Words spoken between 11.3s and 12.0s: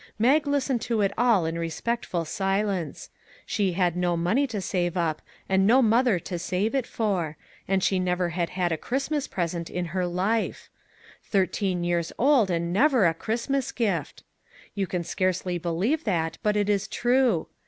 teen